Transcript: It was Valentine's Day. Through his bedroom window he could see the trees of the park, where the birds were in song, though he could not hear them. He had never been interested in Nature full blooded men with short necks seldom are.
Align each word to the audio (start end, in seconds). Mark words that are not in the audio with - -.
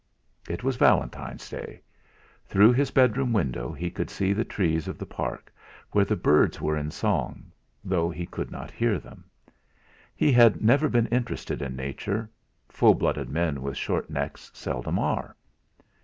It 0.49 0.63
was 0.63 0.77
Valentine's 0.77 1.47
Day. 1.47 1.79
Through 2.47 2.73
his 2.73 2.89
bedroom 2.89 3.33
window 3.33 3.71
he 3.71 3.91
could 3.91 4.09
see 4.09 4.33
the 4.33 4.43
trees 4.43 4.87
of 4.87 4.97
the 4.97 5.05
park, 5.05 5.53
where 5.91 6.05
the 6.05 6.15
birds 6.15 6.59
were 6.59 6.75
in 6.75 6.89
song, 6.89 7.51
though 7.83 8.09
he 8.09 8.25
could 8.25 8.49
not 8.49 8.71
hear 8.71 8.97
them. 8.97 9.25
He 10.15 10.31
had 10.31 10.59
never 10.59 10.89
been 10.89 11.05
interested 11.09 11.61
in 11.61 11.75
Nature 11.75 12.31
full 12.67 12.95
blooded 12.95 13.29
men 13.29 13.61
with 13.61 13.77
short 13.77 14.09
necks 14.09 14.49
seldom 14.55 14.97
are. 14.97 15.35